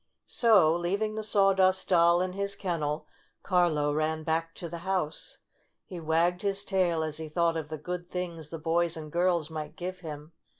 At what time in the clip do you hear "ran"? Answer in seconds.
3.93-4.23